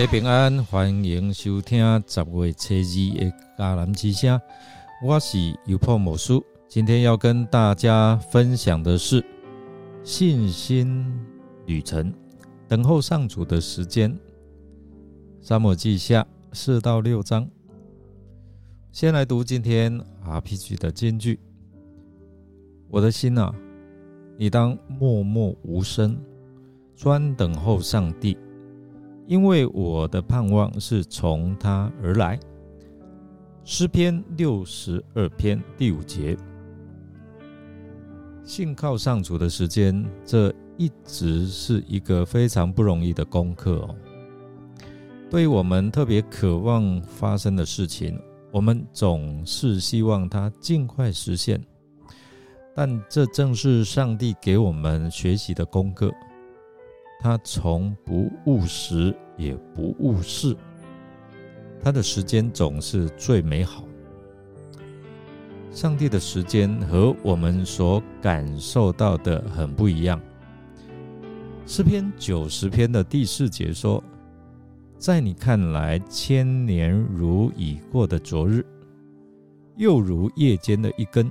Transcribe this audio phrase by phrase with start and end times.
[0.00, 4.40] 家平安，欢迎收听十月初二的迦南之声。
[5.04, 9.22] 我是尤破某书，今天要跟大家分享的是
[10.02, 11.04] 信心
[11.66, 12.10] 旅程，
[12.66, 14.18] 等候上主的时间。
[15.42, 17.46] 沙漠记下四到六章，
[18.92, 21.38] 先来读今天 RPG 的金句：
[22.88, 23.54] 我的心啊，
[24.38, 26.18] 你当默默无声，
[26.96, 28.38] 专等候上帝。
[29.30, 32.36] 因为我的盼望是从他而来。
[33.62, 36.36] 诗篇六十二篇第五节，
[38.42, 43.94] 信靠上主的时间，这一直是一个非常不容易的功课哦。
[45.30, 51.62] 对于我们特别渴望发生的事情，我们总是希望它尽快实现，
[52.74, 56.12] 但这正是上帝给我们学习的功课。
[57.22, 60.56] 他从不务实，也不务事。
[61.82, 63.84] 他的时间总是最美好。
[65.70, 70.18] 上帝的时间和我们所感受到的很不一样。
[71.66, 74.02] 诗篇九十篇的第四节说
[74.98, 78.64] ：“在你看来，千年如已过的昨日，
[79.76, 81.30] 又如夜间的一根。”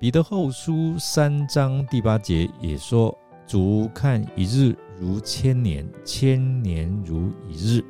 [0.00, 3.16] 彼得后书三章第八节也说。
[3.48, 7.80] 足看一日如千年，千年如一日。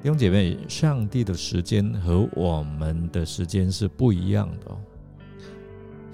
[0.00, 4.78] 弟兄姐妹，上帝的时间和我们的时间是不一样的哦，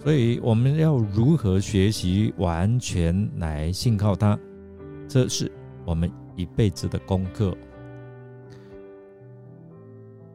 [0.03, 4.37] 所以我们要如何学习完全来信靠他，
[5.07, 5.49] 这是
[5.85, 7.57] 我们一辈子的功课。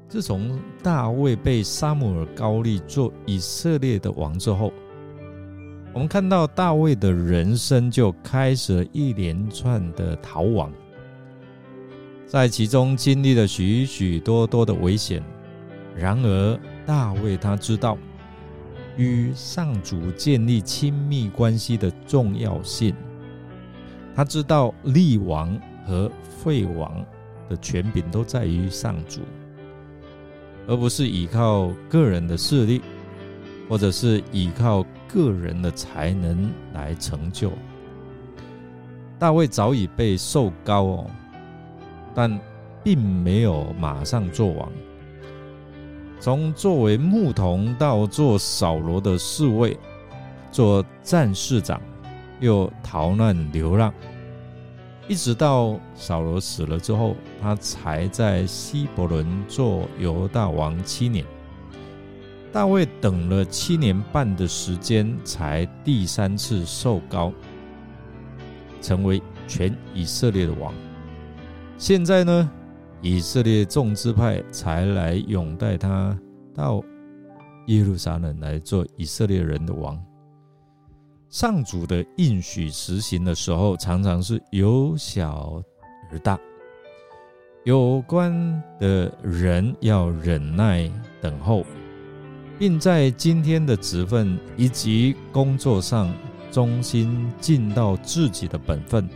[0.07, 4.71] 自从大卫被沙姆尔高利做以色列的王之后。
[5.91, 10.71] 我们看到大卫的人生就开始了一连串的逃亡，
[12.27, 15.21] 在其中经历了许许多多的危险。
[15.95, 17.97] 然而，大卫他知道
[18.95, 22.93] 与上主建立亲密关系的重要性，
[24.15, 27.03] 他知道立王和废王
[27.49, 29.21] 的权柄都在于上主，
[30.67, 32.81] 而不是依靠个人的势力，
[33.69, 34.83] 或者是依靠。
[35.11, 37.51] 个人的才能来成就。
[39.17, 41.07] 大卫早已被受高哦，
[42.13, 42.39] 但
[42.83, 44.71] 并没有马上做王。
[46.19, 49.75] 从作为牧童到做扫罗的侍卫，
[50.51, 51.81] 做战士长，
[52.39, 53.91] 又逃难流浪，
[55.07, 61.25] 一直到扫罗死了之后，他才在希伯伦做犹大王七年。
[62.51, 67.31] 大卫等了七年半的时间，才第三次受膏，
[68.81, 70.73] 成为全以色列的王。
[71.77, 72.51] 现在呢，
[73.01, 76.17] 以色列众支派才来拥戴他
[76.53, 76.83] 到
[77.67, 79.97] 耶路撒冷来做以色列人的王。
[81.29, 85.61] 上主的应许实行的时候，常常是由小
[86.11, 86.39] 而大。
[87.63, 90.89] 有关的人要忍耐
[91.21, 91.63] 等候。
[92.59, 96.13] 并在今天的职分以及工作上
[96.51, 99.09] 忠心尽到自己的本分，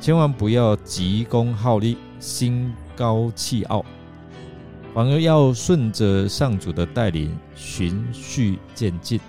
[0.00, 3.84] 千万不要急功好利、心高气傲，
[4.92, 9.20] 反而要顺着上主的带领，循序渐进。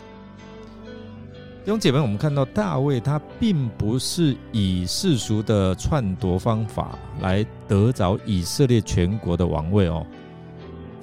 [1.64, 10.06] 弟兄姐妹，我们看到大卫，他并不是以世俗的篡夺方法来得着以色列全国的王位哦。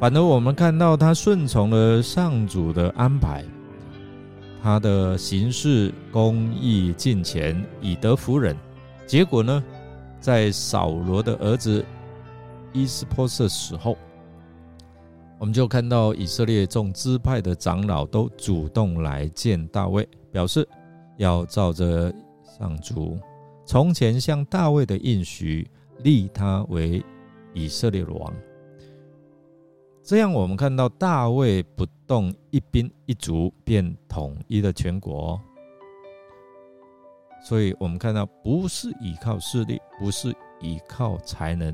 [0.00, 3.44] 反而，我们看到他顺从了上主的安排，
[4.62, 8.56] 他的行事公义尽前，以德服人。
[9.06, 9.62] 结果呢，
[10.18, 11.84] 在扫罗的儿子
[12.72, 13.94] 伊斯波瑟死后，
[15.38, 20.66] 我们就看到以色列众支派的长老都主动来见大卫，表示
[21.18, 22.10] 要照着
[22.58, 23.18] 上主
[23.66, 25.70] 从前向大卫的应许，
[26.02, 27.04] 立他为
[27.52, 28.32] 以色列王。
[30.10, 35.40] 这样，我们看到大卫不动一兵一卒便统一了全国，
[37.44, 41.72] 所以我们看到不是依靠势力，不是依靠才能，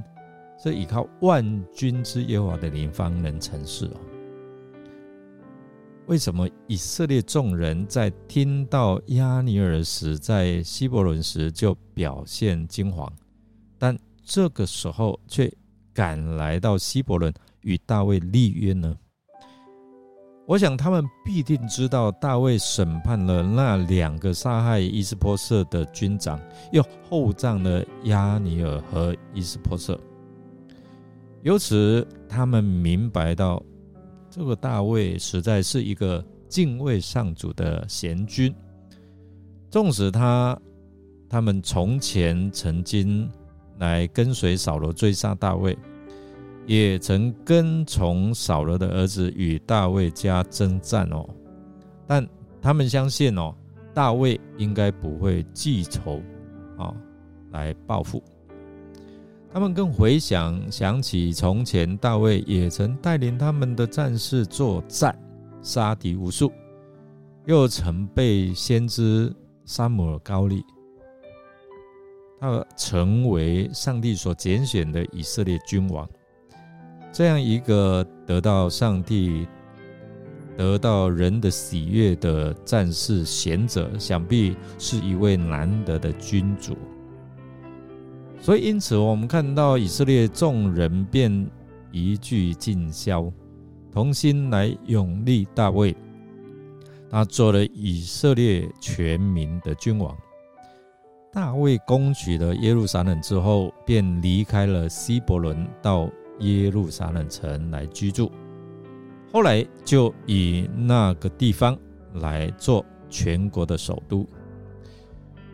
[0.62, 1.42] 是依靠万
[1.72, 4.00] 军之耶和华的灵方能成事哦。
[6.04, 13.10] 为什么以色列众人在听到亚尼尔时在希伯伦时就表现惊惶，
[13.78, 15.50] 但这个时候却
[15.94, 17.32] 赶来到希伯伦？
[17.66, 18.96] 与大卫立约呢？
[20.46, 26.40] 我想他们必定知道大卫审判了那两个杀害伊斯波瑟的军长，
[26.70, 26.80] 又
[27.10, 30.00] 厚葬了亚尼尔和伊斯波瑟。
[31.42, 33.60] 由此，他们明白到，
[34.30, 38.54] 这个大卫实在是一个敬畏上主的贤君。
[39.68, 40.56] 纵使他
[41.28, 43.28] 他们从前曾经
[43.78, 45.76] 来跟随扫罗追杀大卫。
[46.66, 51.24] 也曾跟从扫罗的儿子与大卫家征战哦，
[52.06, 52.26] 但
[52.60, 53.54] 他们相信哦，
[53.94, 56.20] 大卫应该不会记仇
[56.76, 56.92] 啊，
[57.52, 58.22] 来报复。
[59.52, 65.16] 他们更回想想起从前大卫也曾带领他们的战士作战，
[65.62, 66.52] 杀敌无数，
[67.46, 69.32] 又曾被先知
[69.64, 70.62] 沙姆尔高利，
[72.40, 76.06] 他成为上帝所拣选的以色列君王。
[77.16, 79.48] 这样一个得到上帝、
[80.54, 86.76] 得到人的喜悦的战士贤者，想必是一位难得的君主。
[88.38, 91.50] 所以，因此我们看到以色列众人便
[91.90, 93.32] 一句尽销，
[93.90, 95.96] 同心来永立大卫。
[97.08, 100.14] 他做了以色列全民的君王。
[101.32, 106.10] 大卫攻取了耶路撒冷之后，便离开了希伯伦，到。
[106.40, 108.30] 耶路撒冷城来居住，
[109.32, 111.76] 后来就以那个地方
[112.14, 114.26] 来做全国的首都。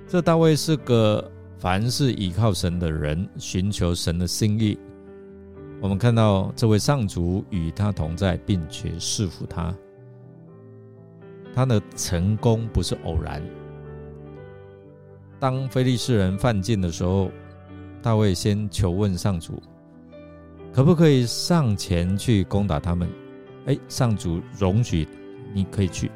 [0.06, 4.78] 这大卫是个凡事依靠神的人，寻求神的心意。
[5.80, 9.74] 我们看到这位上主与他同在，并且赐福他。
[11.54, 13.42] 他的成功不是偶然。
[15.40, 17.30] 当非利士人犯境的时候，
[18.00, 19.62] 大卫先求问上主。
[20.72, 23.08] 可不可以上前去攻打他们？
[23.66, 25.06] 哎，上主容许
[25.52, 26.10] 你可以去，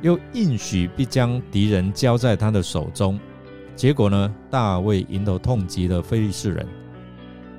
[0.00, 3.20] 又应许必将敌人交在他的手中。
[3.76, 6.66] 结果呢，大卫迎头痛击了非利士人，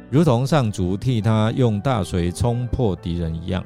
[0.09, 3.63] 如同上主替他用大水冲破敌人一样。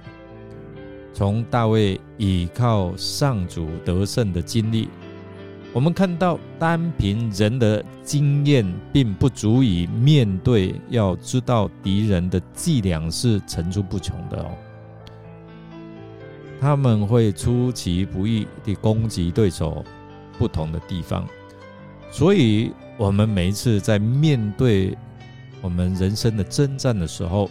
[1.13, 4.89] 从大卫倚靠上主得胜的经历。
[5.71, 10.74] 我们看到，单凭人的经验，并不足以面对。
[10.89, 14.50] 要知道，敌人的伎俩是层出不穷的哦。
[16.60, 19.86] 他们会出其不意地攻击对手
[20.39, 21.25] 不同的地方，
[22.12, 24.98] 所以，我们每一次在面对
[25.62, 27.50] 我们人生的征战的时候，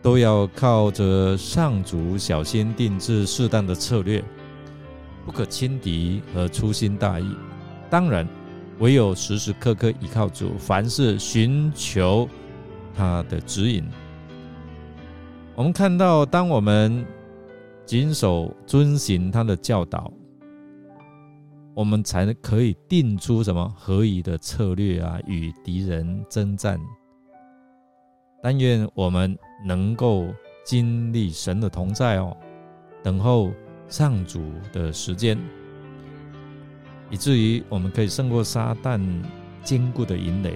[0.00, 4.22] 都要靠着上主小心定制适当的策略。
[5.30, 7.36] 不可轻敌和粗心大意，
[7.88, 8.26] 当然，
[8.80, 12.28] 唯有时时刻刻依靠主，凡事寻求
[12.92, 13.84] 他的指引。
[15.54, 17.06] 我们看到，当我们
[17.86, 20.12] 谨守遵行他的教导，
[21.74, 26.76] 我们才可以定出什么合宜的策略啊，与敌人征战。
[28.42, 30.26] 但愿我们能够
[30.64, 32.36] 经历神的同在哦，
[33.00, 33.52] 等候。
[33.90, 35.36] 上主的时间，
[37.10, 39.00] 以至于我们可以胜过撒旦
[39.64, 40.54] 坚固的营垒，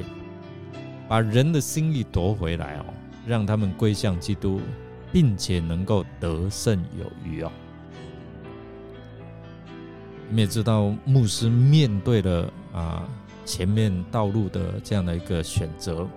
[1.08, 2.84] 把人的心意夺回来哦，
[3.26, 4.60] 让他们归向基督，
[5.12, 7.50] 并且能够得胜有余哦。
[10.28, 13.06] 你们也知道，牧师面对了啊
[13.44, 16.08] 前面道路的这样的一个选择，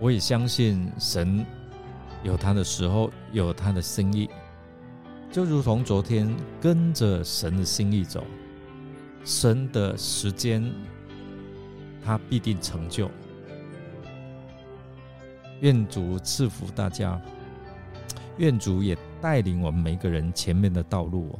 [0.00, 1.46] 我也相信神
[2.24, 4.28] 有他的时候，有他的心意。
[5.32, 6.28] 就如同昨天
[6.60, 8.22] 跟着神的心意走，
[9.24, 10.70] 神的时间，
[12.04, 13.10] 他必定成就。
[15.62, 17.18] 愿主赐福大家，
[18.36, 21.38] 愿主也带领我们每个人前面的道路。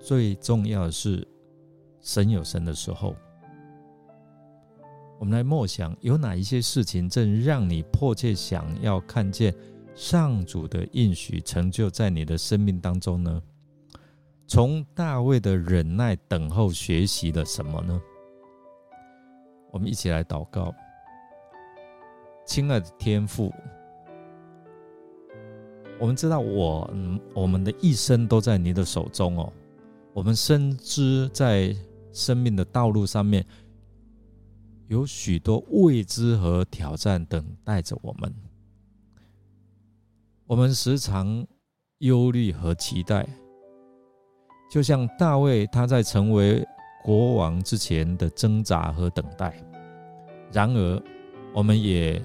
[0.00, 1.28] 最重要的是，
[2.00, 3.14] 神有神的时候，
[5.18, 9.54] 我们来默想，有哪一些事情正让你迫切想要看见？
[9.94, 13.42] 上主的应许成就在你的生命当中呢？
[14.48, 18.00] 从大卫的忍耐等候学习了什么呢？
[19.70, 20.74] 我们一起来祷告，
[22.44, 23.50] 亲爱的天父，
[25.98, 26.90] 我们知道我
[27.34, 29.52] 我们的一生都在你的手中哦。
[30.12, 31.74] 我们深知在
[32.12, 33.42] 生命的道路上面
[34.88, 38.30] 有许多未知和挑战等待着我们。
[40.46, 41.46] 我们时常
[41.98, 43.26] 忧虑和期待，
[44.70, 46.66] 就像大卫他在成为
[47.04, 49.54] 国王之前的挣扎和等待。
[50.50, 51.02] 然而，
[51.54, 52.20] 我们也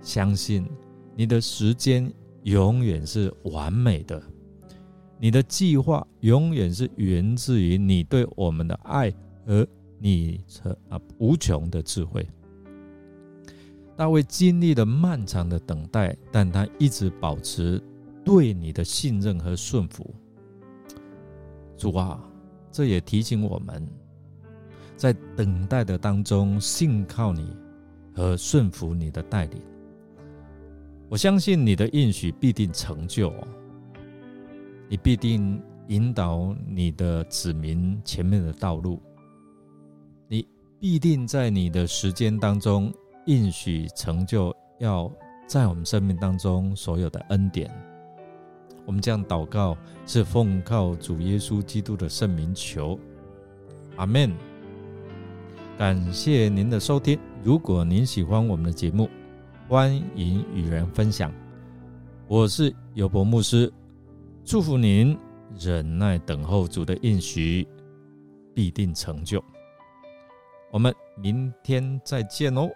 [0.00, 0.68] 相信，
[1.16, 4.22] 你的时间永远是完美的，
[5.18, 9.12] 你的计划永远是源自于你对我们的爱
[9.46, 9.66] 和
[9.98, 10.44] 你
[10.90, 12.24] 啊无穷的智慧。
[13.96, 17.80] 大卫经历了漫长的等待，但他一直保持
[18.24, 20.12] 对你的信任和顺服。
[21.76, 22.20] 主啊，
[22.72, 23.86] 这也提醒我们，
[24.96, 27.56] 在等待的当中，信靠你
[28.14, 29.60] 和顺服你的带领。
[31.08, 33.32] 我相信你的应许必定成就，
[34.88, 39.00] 你必定引导你的子民前面的道路，
[40.26, 40.44] 你
[40.80, 42.92] 必定在你的时间当中。
[43.26, 45.10] 应许成就要
[45.46, 47.70] 在我们生命当中所有的恩典，
[48.84, 49.76] 我们这样祷告
[50.06, 52.98] 是奉靠主耶稣基督的圣名求，
[53.96, 54.32] 阿门。
[55.76, 59.08] 感谢您的收听，如果您喜欢我们的节目，
[59.68, 61.32] 欢迎与人分享。
[62.28, 63.72] 我是尤伯牧师，
[64.44, 65.18] 祝福您
[65.58, 67.66] 忍耐等候主的应许
[68.54, 69.42] 必定成就。
[70.70, 72.68] 我们明天再见哦。